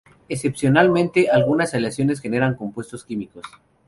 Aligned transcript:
Excepcionalmente, 0.29 1.29
algunas 1.29 1.75
aleaciones 1.75 2.21
generan 2.21 2.55
compuestos 2.55 3.05
químicos. 3.05 3.45